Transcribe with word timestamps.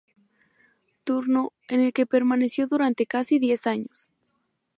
Turno, 1.03 1.53
en 1.67 1.79
el 1.79 1.93
que 1.93 2.07
permaneció 2.07 2.65
durante 2.65 3.05
casi 3.05 3.37
diez 3.37 3.67
años. 3.67 4.09